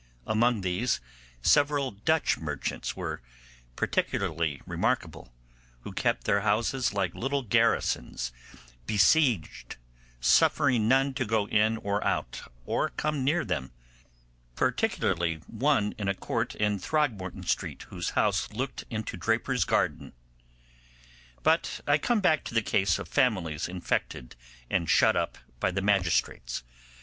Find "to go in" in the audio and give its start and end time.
11.13-11.77